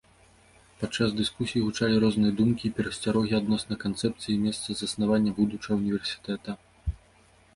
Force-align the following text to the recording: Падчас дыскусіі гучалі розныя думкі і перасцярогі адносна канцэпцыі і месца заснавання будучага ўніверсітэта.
Падчас 0.79 1.09
дыскусіі 1.17 1.61
гучалі 1.65 1.99
розныя 2.03 2.33
думкі 2.39 2.65
і 2.69 2.71
перасцярогі 2.79 3.33
адносна 3.41 3.75
канцэпцыі 3.83 4.31
і 4.35 4.39
месца 4.45 4.69
заснавання 4.79 5.31
будучага 5.41 5.73
ўніверсітэта. 5.83 6.51